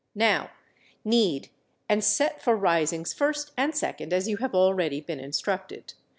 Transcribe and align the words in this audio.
_Now, 0.15 0.49
knead 1.05 1.49
and 1.87 2.03
set 2.03 2.41
for 2.41 2.55
risings 2.55 3.13
first 3.13 3.51
and 3.55 3.75
second, 3.75 4.13
as 4.13 4.27
you 4.27 4.37
have 4.37 4.55
already 4.55 4.99
been 4.99 5.19
instructed. 5.19 5.93